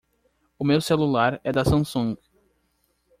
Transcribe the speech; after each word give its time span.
O 0.57 0.63
meu 0.63 0.81
celular 0.81 1.39
é 1.43 1.51
da 1.51 1.63
Samsung. 1.63 2.17